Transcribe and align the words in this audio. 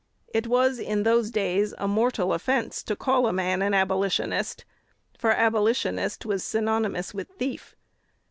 It 0.33 0.47
was 0.47 0.79
in 0.79 1.03
those 1.03 1.29
days 1.29 1.75
a 1.77 1.87
mortal 1.87 2.33
offence 2.33 2.81
to 2.85 2.95
call 2.95 3.27
a 3.27 3.31
man 3.31 3.61
an 3.61 3.75
Abolitionist, 3.75 4.65
for 5.15 5.29
Abolitionist 5.31 6.25
was 6.25 6.43
synonymous 6.43 7.13
with 7.13 7.27
thief. 7.37 7.75